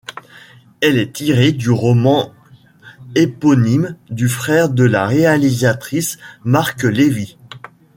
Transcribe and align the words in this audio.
Elle 0.81 0.97
est 0.97 1.13
tirée 1.15 1.51
du 1.51 1.69
roman 1.69 2.33
éponyme 3.13 3.95
du 4.09 4.27
frère 4.29 4.69
de 4.69 4.83
la 4.83 5.05
réalisatrice, 5.05 6.17
Marc 6.43 6.81
Levy. 6.81 7.37